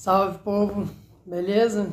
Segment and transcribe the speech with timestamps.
[0.00, 0.88] Salve povo,
[1.26, 1.92] beleza?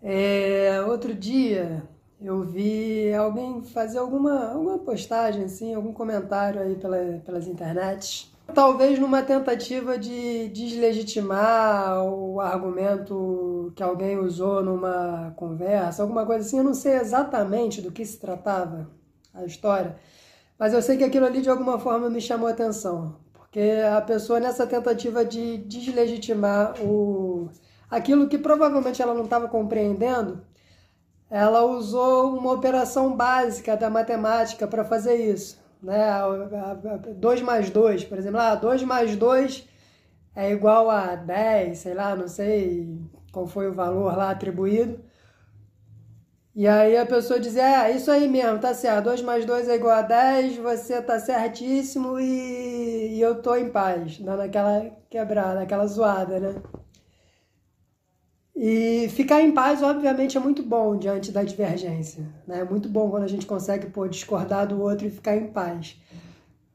[0.00, 1.82] É, outro dia
[2.20, 8.32] eu vi alguém fazer alguma, alguma postagem, assim, algum comentário aí pela, pelas internets.
[8.54, 16.58] Talvez numa tentativa de deslegitimar o argumento que alguém usou numa conversa, alguma coisa assim.
[16.58, 18.88] Eu não sei exatamente do que se tratava
[19.34, 19.96] a história,
[20.56, 23.25] mas eu sei que aquilo ali de alguma forma me chamou a atenção.
[23.56, 27.48] Porque a pessoa, nessa tentativa de deslegitimar o,
[27.90, 30.42] aquilo que provavelmente ela não estava compreendendo,
[31.30, 35.58] ela usou uma operação básica da matemática para fazer isso.
[35.82, 36.06] Né?
[37.16, 38.38] 2 mais 2, por exemplo.
[38.38, 39.66] Ah, 2 mais 2
[40.34, 43.00] é igual a 10, sei lá, não sei
[43.32, 45.00] qual foi o valor lá atribuído.
[46.56, 49.74] E aí a pessoa diz, é, isso aí mesmo, tá certo, 2 mais 2 é
[49.76, 55.60] igual a 10, você tá certíssimo e, e eu tô em paz, dando aquela quebrada,
[55.60, 56.54] aquela zoada, né?
[58.54, 62.60] E ficar em paz, obviamente, é muito bom diante da divergência, né?
[62.60, 66.00] É muito bom quando a gente consegue, pô, discordar do outro e ficar em paz.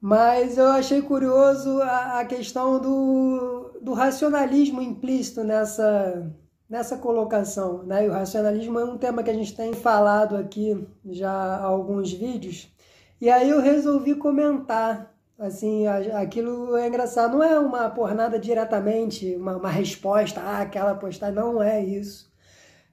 [0.00, 6.30] Mas eu achei curioso a, a questão do, do racionalismo implícito nessa
[6.68, 7.82] nessa colocação.
[7.84, 8.06] Né?
[8.06, 12.12] E o racionalismo é um tema que a gente tem falado aqui já há alguns
[12.12, 12.72] vídeos.
[13.20, 15.12] E aí eu resolvi comentar.
[15.36, 17.36] Assim, aquilo é engraçado.
[17.36, 21.34] Não é uma por nada diretamente, uma, uma resposta, ah, aquela postagem.
[21.34, 22.32] Não é isso.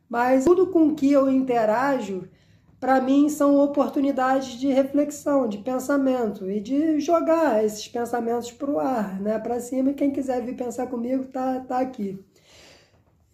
[0.09, 2.27] Mas tudo com que eu interajo,
[2.79, 8.79] para mim, são oportunidades de reflexão, de pensamento e de jogar esses pensamentos para o
[8.79, 9.37] ar, né?
[9.39, 9.91] para cima.
[9.91, 12.19] E quem quiser vir pensar comigo, tá, tá aqui.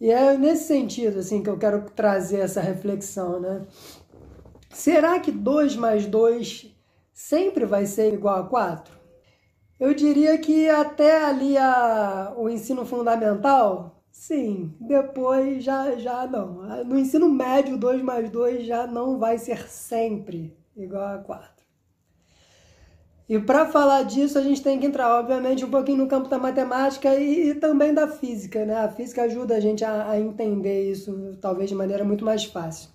[0.00, 3.66] E é nesse sentido assim que eu quero trazer essa reflexão, né?
[4.70, 6.74] Será que 2 mais 2
[7.12, 8.96] sempre vai ser igual a 4?
[9.80, 14.74] Eu diria que até ali a, o ensino fundamental, sim.
[14.80, 16.84] Depois já, já não.
[16.84, 21.57] No ensino médio, 2 mais 2 já não vai ser sempre igual a 4.
[23.28, 26.38] E para falar disso, a gente tem que entrar, obviamente, um pouquinho no campo da
[26.38, 28.64] matemática e, e também da física.
[28.64, 28.74] Né?
[28.74, 32.88] A física ajuda a gente a, a entender isso, talvez de maneira muito mais fácil.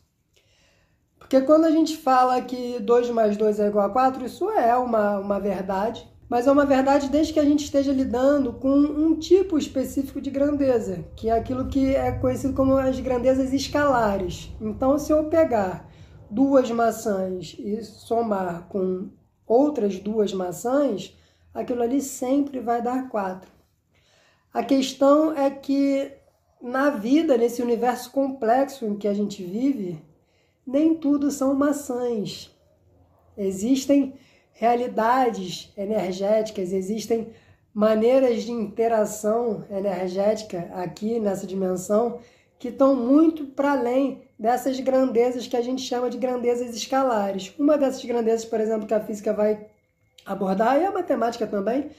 [1.20, 4.76] Porque quando a gente fala que 2 mais 2 é igual a 4, isso é
[4.76, 9.18] uma, uma verdade, mas é uma verdade desde que a gente esteja lidando com um
[9.18, 14.52] tipo específico de grandeza, que é aquilo que é conhecido como as grandezas escalares.
[14.60, 15.88] Então, se eu pegar
[16.30, 19.10] duas maçãs e somar com
[19.48, 21.16] outras duas maçãs,
[21.54, 23.52] aquilo ali sempre vai dar quatro.
[24.54, 26.12] A questão é que
[26.62, 30.04] na vida, nesse universo complexo em que a gente vive,
[30.66, 32.50] nem tudo são maçãs.
[33.38, 34.14] Existem
[34.54, 37.34] realidades energéticas, existem
[37.74, 42.20] maneiras de interação energética aqui nessa dimensão
[42.60, 47.54] que estão muito para além dessas grandezas que a gente chama de grandezas escalares.
[47.58, 49.68] Uma dessas grandezas, por exemplo, que a física vai
[50.26, 51.92] abordar, e a matemática também,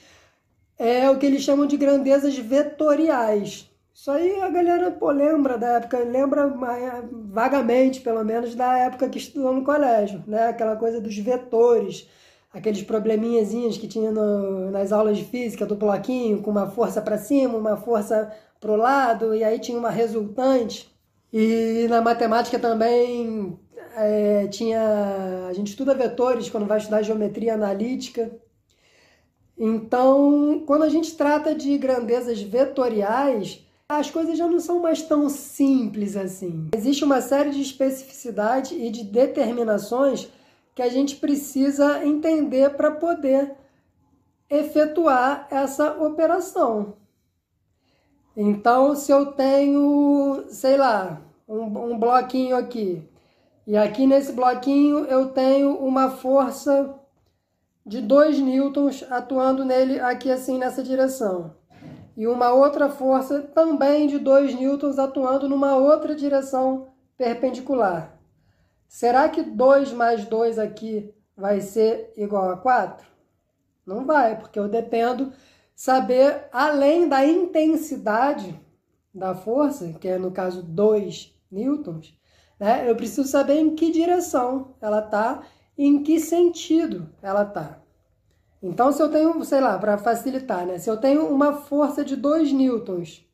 [0.79, 3.71] é o que eles chamam de grandezas vetoriais.
[3.95, 6.55] Isso aí a galera pô, lembra da época, lembra
[7.33, 10.49] vagamente, pelo menos, da época que estudou no colégio, né?
[10.49, 12.07] Aquela coisa dos vetores,
[12.53, 17.17] aqueles probleminhazinhos que tinha no, nas aulas de física do bloquinho, com uma força para
[17.17, 18.31] cima, uma força
[18.61, 20.94] para o lado, e aí tinha uma resultante.
[21.37, 23.59] E na matemática também
[23.97, 25.49] é, tinha.
[25.49, 28.31] A gente estuda vetores quando vai estudar geometria analítica.
[29.59, 35.29] Então, quando a gente trata de grandezas vetoriais, as coisas já não são mais tão
[35.29, 36.69] simples assim.
[36.73, 40.29] Existe uma série de especificidades e de determinações
[40.73, 43.57] que a gente precisa entender para poder
[44.49, 46.95] efetuar essa operação.
[48.37, 53.09] Então, se eu tenho, sei lá, um, um bloquinho aqui,
[53.67, 56.95] e aqui nesse bloquinho eu tenho uma força
[57.87, 61.55] de 2 newtons atuando nele aqui assim nessa direção.
[62.17, 68.19] E uma outra força também de 2 newtons atuando numa outra direção perpendicular.
[68.89, 73.07] Será que 2 mais 2 aqui vai ser igual a 4?
[73.87, 75.33] Não vai, porque eu dependo
[75.75, 78.59] saber, além da intensidade
[79.15, 82.17] da força, que é no caso 2 newtons,
[82.59, 85.43] né, eu preciso saber em que direção ela
[85.77, 87.81] e em que sentido ela está.
[88.63, 92.17] Então, se eu tenho, sei lá, para facilitar, né, se eu tenho uma força de
[92.17, 93.25] 2 newtons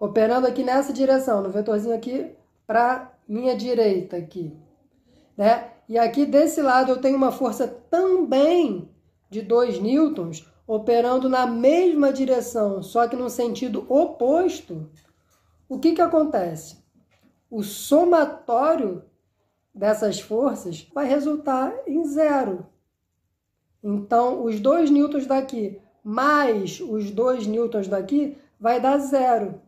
[0.00, 2.32] operando aqui nessa direção, no vetorzinho aqui
[2.66, 4.56] para minha direita aqui,
[5.36, 5.72] né?
[5.88, 8.88] E aqui desse lado eu tenho uma força também
[9.28, 14.88] de 2 newtons, operando na mesma direção, só que no sentido oposto,
[15.66, 16.76] o que, que acontece?
[17.50, 19.02] O somatório
[19.74, 22.66] dessas forças vai resultar em zero.
[23.82, 29.60] Então, os dois newtons daqui mais os dois newtons daqui vai dar zero.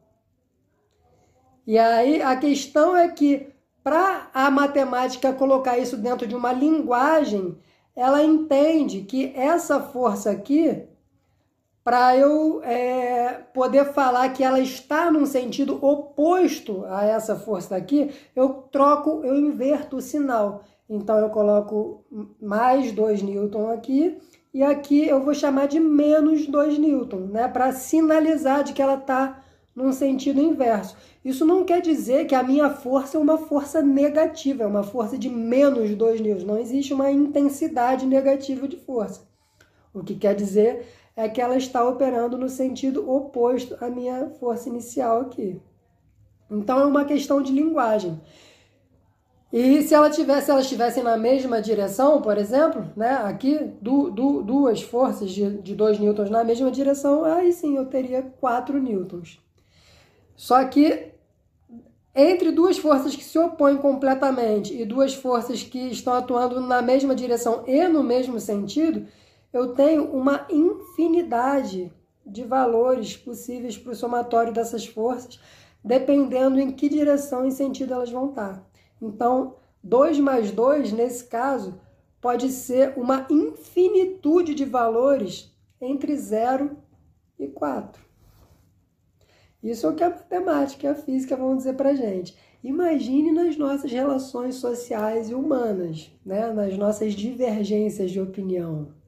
[1.66, 3.52] E aí a questão é que
[3.82, 7.58] para a matemática colocar isso dentro de uma linguagem,
[7.94, 10.89] ela entende que essa força aqui
[11.82, 18.10] para eu é, poder falar que ela está num sentido oposto a essa força daqui,
[18.36, 20.62] eu troco, eu inverto o sinal.
[20.88, 22.04] Então eu coloco
[22.40, 24.18] mais 2 newton aqui
[24.52, 28.96] e aqui eu vou chamar de menos 2 newton, né, para sinalizar de que ela
[28.96, 29.42] está
[29.74, 30.96] num sentido inverso.
[31.24, 35.16] Isso não quer dizer que a minha força é uma força negativa, é uma força
[35.16, 36.44] de menos 2 newtons.
[36.44, 39.22] Não existe uma intensidade negativa de força.
[39.94, 40.86] O que quer dizer
[41.20, 45.60] é que ela está operando no sentido oposto à minha força inicial aqui.
[46.50, 48.20] Então é uma questão de linguagem.
[49.52, 54.42] E se ela tivesse, elas estivessem na mesma direção, por exemplo, né, aqui du, du,
[54.42, 59.40] duas forças de, de 2 newtons na mesma direção, aí sim eu teria 4 newtons.
[60.36, 61.10] Só que
[62.14, 67.14] entre duas forças que se opõem completamente e duas forças que estão atuando na mesma
[67.14, 69.06] direção e no mesmo sentido,
[69.52, 71.92] eu tenho uma infinidade
[72.24, 75.40] de valores possíveis para o somatório dessas forças,
[75.82, 78.64] dependendo em que direção e sentido elas vão estar.
[79.02, 81.80] Então, 2 mais 2, nesse caso,
[82.20, 85.50] pode ser uma infinitude de valores
[85.80, 86.76] entre 0
[87.38, 88.00] e 4.
[89.62, 92.36] Isso é o que a matemática e a física vão dizer para gente.
[92.62, 96.52] Imagine nas nossas relações sociais e humanas, né?
[96.52, 98.99] nas nossas divergências de opinião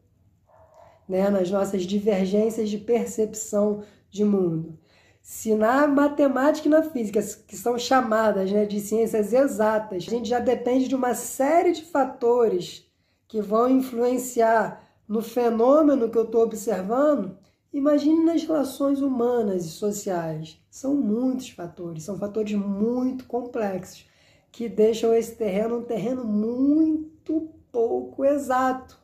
[1.12, 4.78] né, nas nossas divergências de percepção de mundo.
[5.20, 10.26] Se na matemática e na física, que são chamadas né, de ciências exatas, a gente
[10.26, 12.90] já depende de uma série de fatores
[13.28, 17.36] que vão influenciar no fenômeno que eu estou observando,
[17.74, 20.58] imagine nas relações humanas e sociais.
[20.70, 24.06] São muitos fatores, são fatores muito complexos
[24.50, 29.01] que deixam esse terreno um terreno muito pouco exato.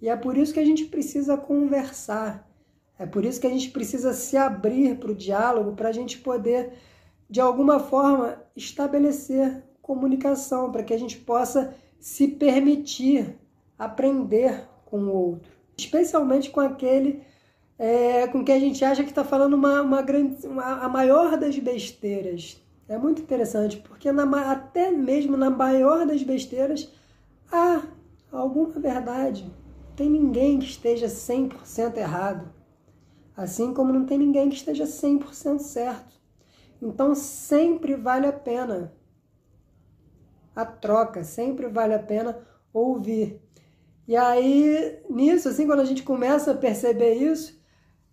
[0.00, 2.46] E é por isso que a gente precisa conversar.
[2.98, 6.18] É por isso que a gente precisa se abrir para o diálogo, para a gente
[6.18, 6.72] poder,
[7.28, 13.36] de alguma forma, estabelecer comunicação, para que a gente possa se permitir
[13.78, 17.22] aprender com o outro, especialmente com aquele
[17.78, 21.36] é, com que a gente acha que está falando uma, uma grande, uma, a maior
[21.36, 22.60] das besteiras.
[22.88, 26.90] É muito interessante, porque na, até mesmo na maior das besteiras
[27.52, 27.82] há
[28.32, 29.50] alguma verdade
[29.96, 32.52] tem ninguém que esteja 100% errado,
[33.36, 36.20] assim como não tem ninguém que esteja 100% certo.
[36.80, 38.92] Então sempre vale a pena
[40.54, 42.38] a troca, sempre vale a pena
[42.72, 43.42] ouvir.
[44.06, 47.60] E aí, nisso, assim, quando a gente começa a perceber isso,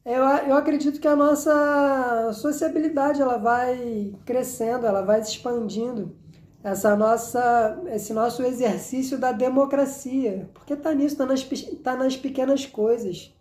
[0.03, 6.17] eu, eu acredito que a nossa sociabilidade ela vai crescendo, ela vai se expandindo
[6.63, 11.43] essa nossa, esse nosso exercício da democracia, porque está nisso, está nas,
[11.83, 13.33] tá nas pequenas coisas.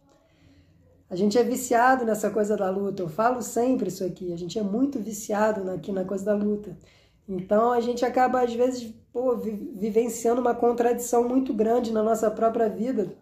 [1.08, 3.02] A gente é viciado nessa coisa da luta.
[3.02, 4.32] Eu falo sempre isso aqui.
[4.32, 6.76] A gente é muito viciado aqui na coisa da luta.
[7.28, 12.68] Então a gente acaba, às vezes, pô, vivenciando uma contradição muito grande na nossa própria
[12.68, 13.14] vida,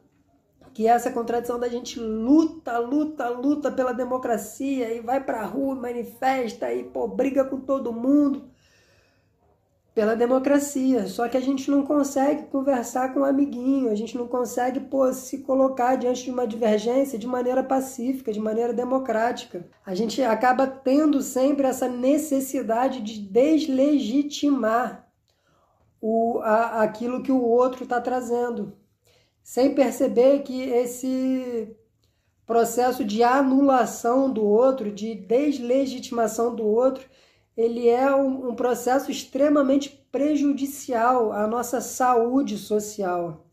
[0.73, 5.75] que é essa contradição da gente luta, luta, luta pela democracia e vai pra rua,
[5.75, 8.49] manifesta e pô, briga com todo mundo
[9.95, 11.07] pela democracia.
[11.07, 15.13] Só que a gente não consegue conversar com um amiguinho, a gente não consegue pô,
[15.13, 19.67] se colocar diante de uma divergência de maneira pacífica, de maneira democrática.
[19.85, 25.09] A gente acaba tendo sempre essa necessidade de deslegitimar
[26.01, 28.73] o, a, aquilo que o outro está trazendo,
[29.43, 31.77] sem perceber que esse
[32.47, 37.05] processo de anulação do outro, de deslegitimação do outro,
[37.61, 43.47] ele é um, um processo extremamente prejudicial à nossa saúde social.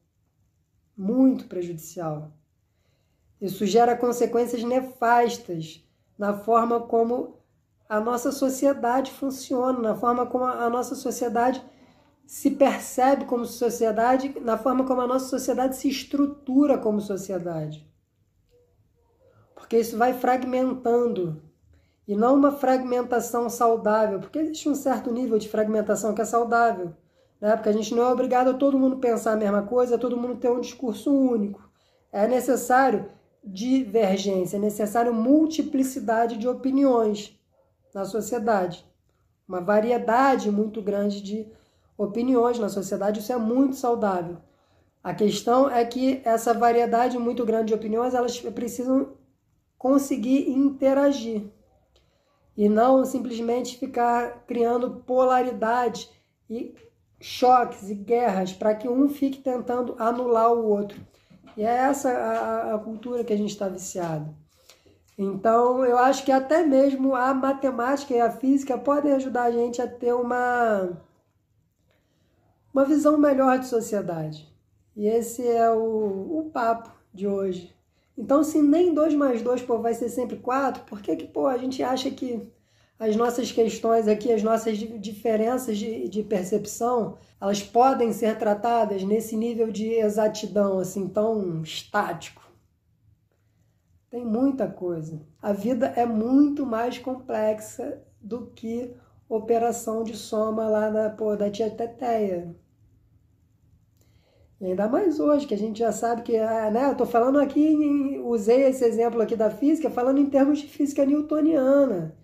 [0.95, 2.31] Muito prejudicial.
[3.41, 5.85] Isso gera consequências nefastas
[6.17, 7.35] na forma como
[7.89, 11.61] a nossa sociedade funciona, na forma como a nossa sociedade
[12.25, 17.85] se percebe como sociedade, na forma como a nossa sociedade se estrutura como sociedade.
[19.53, 21.41] Porque isso vai fragmentando
[22.07, 26.93] e não uma fragmentação saudável, porque existe um certo nível de fragmentação que é saudável,
[27.41, 27.55] né?
[27.55, 30.15] porque a gente não é obrigado a todo mundo pensar a mesma coisa, a todo
[30.15, 31.69] mundo ter um discurso único.
[32.11, 33.09] É necessário
[33.43, 37.37] divergência, é necessário multiplicidade de opiniões
[37.93, 38.85] na sociedade.
[39.47, 41.51] Uma variedade muito grande de
[41.97, 44.37] opiniões na sociedade, isso é muito saudável.
[45.03, 49.13] A questão é que essa variedade muito grande de opiniões, elas precisam
[49.77, 51.49] conseguir interagir
[52.57, 56.09] e não simplesmente ficar criando polaridade
[56.49, 56.73] e
[57.21, 60.99] choques e guerras para que um fique tentando anular o outro.
[61.55, 64.35] E é essa a, a cultura que a gente está viciado.
[65.17, 69.81] Então, eu acho que até mesmo a matemática e a física podem ajudar a gente
[69.81, 70.91] a ter uma,
[72.71, 74.47] uma visão melhor de sociedade.
[74.95, 77.75] E esse é o, o papo de hoje.
[78.17, 81.45] Então, se nem 2 mais 2 pô, vai ser sempre 4, por que, que pô,
[81.45, 82.51] a gente acha que
[82.99, 89.35] as nossas questões aqui, as nossas diferenças de, de percepção, elas podem ser tratadas nesse
[89.35, 92.41] nível de exatidão assim tão estático.
[94.09, 95.21] Tem muita coisa.
[95.39, 98.95] A vida é muito mais complexa do que
[99.29, 102.55] operação de soma lá da, pô, da tia Teteia.
[104.59, 108.19] Ainda mais hoje, que a gente já sabe que, ah, né, eu estou falando aqui,
[108.25, 112.15] usei esse exemplo aqui da física, falando em termos de física newtoniana.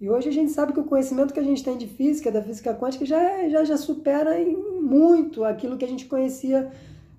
[0.00, 2.42] E hoje a gente sabe que o conhecimento que a gente tem de física, da
[2.42, 4.34] física quântica, já, já, já supera
[4.80, 6.72] muito aquilo que a gente conhecia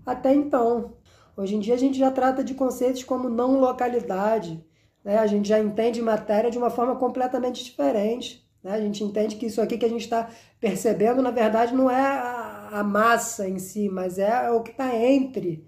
[0.05, 0.93] até então.
[1.37, 4.63] Hoje em dia a gente já trata de conceitos como não localidade,
[5.03, 5.17] né?
[5.17, 8.45] a gente já entende matéria de uma forma completamente diferente.
[8.63, 8.71] Né?
[8.71, 12.52] A gente entende que isso aqui que a gente está percebendo, na verdade, não é
[12.73, 15.63] a massa em si, mas é o que está entre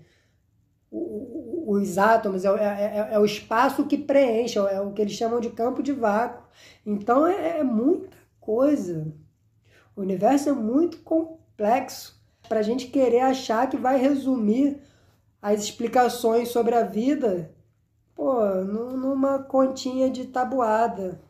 [0.91, 5.39] os átomos, é, é, é, é, o espaço que preenche, é o que eles chamam
[5.39, 6.43] de campo de vácuo.
[6.85, 9.13] Então é, é muita coisa.
[9.95, 12.19] O universo é muito complexo
[12.49, 14.81] para a gente querer achar que vai resumir
[15.41, 17.53] as explicações sobre a vida
[18.15, 21.21] pô, numa continha de tabuada.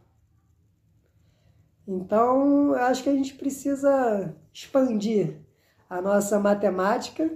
[1.87, 5.44] Então, eu acho que a gente precisa expandir
[5.89, 7.31] a nossa matemática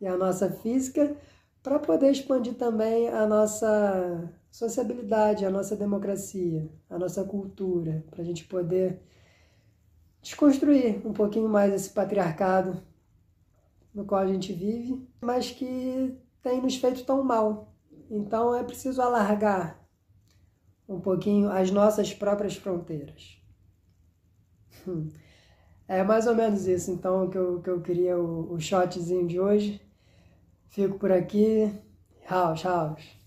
[0.00, 1.16] e a nossa física
[1.62, 8.24] para poder expandir também a nossa sociabilidade, a nossa democracia, a nossa cultura, para a
[8.24, 9.00] gente poder
[10.22, 12.82] desconstruir um pouquinho mais esse patriarcado
[13.94, 17.74] no qual a gente vive, mas que tem nos feito tão mal.
[18.10, 19.78] Então é preciso alargar
[20.88, 23.40] um pouquinho as nossas próprias fronteiras.
[25.90, 29.40] É mais ou menos isso, então, que eu, que eu queria o, o shotzinho de
[29.40, 29.80] hoje.
[30.68, 31.72] Fico por aqui.
[32.28, 33.19] House, house.